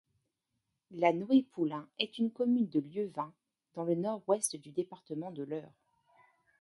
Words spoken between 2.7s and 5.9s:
Lieuvin, dans le Nord-Ouest du département de l'Eure.